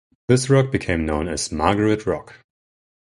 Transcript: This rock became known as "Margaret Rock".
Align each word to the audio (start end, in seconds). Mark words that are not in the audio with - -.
This 0.27 0.49
rock 0.49 0.71
became 0.71 1.05
known 1.05 1.27
as 1.27 1.51
"Margaret 1.51 2.07
Rock". 2.07 2.43